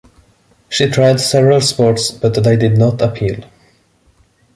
[0.67, 3.43] She tried several sports but they did not appeal.